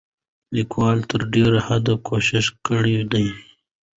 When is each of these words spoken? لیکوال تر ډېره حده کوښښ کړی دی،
لیکوال 0.55 0.99
تر 1.09 1.21
ډېره 1.33 1.59
حده 1.67 1.93
کوښښ 2.07 2.45
کړی 2.67 2.97
دی، 3.11 3.27